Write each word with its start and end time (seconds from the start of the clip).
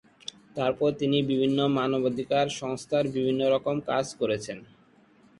তারপরে, 0.55 0.93
তিনি 0.93 1.17
বিভিন্ন 1.23 1.59
মানবাধিকার 1.77 2.45
সংস্থায় 2.61 3.07
বিভিন্ন 3.07 3.41
রকম 3.49 3.75
কাজ 3.81 4.05
করেছেন। 4.19 4.57